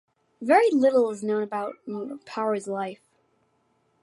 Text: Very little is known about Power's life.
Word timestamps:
Very 0.41 0.71
little 0.71 1.11
is 1.11 1.21
known 1.21 1.43
about 1.43 1.75
Power's 2.25 2.65
life. 2.67 3.03